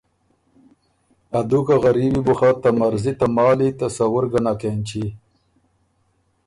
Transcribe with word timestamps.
ا 1.37 1.39
دوکه 1.49 1.75
غریبی 1.83 2.21
بو 2.25 2.33
خه 2.39 2.49
ته 2.61 2.69
مرضی 2.79 3.13
ته 3.19 3.25
مالی 3.35 3.69
تصور 3.81 4.23
ګۀ 4.31 4.39
نک 4.45 4.61
اېنچی۔ 4.67 5.05